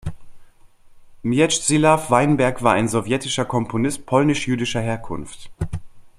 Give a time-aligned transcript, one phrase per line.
[1.23, 5.51] Mieczyslaw Weinberg war ein sowjetischer Komponist polnisch-jüdischer Herkunft.